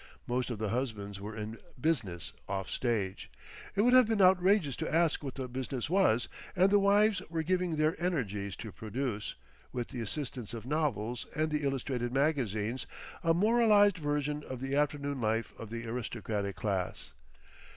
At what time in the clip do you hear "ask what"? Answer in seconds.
4.91-5.35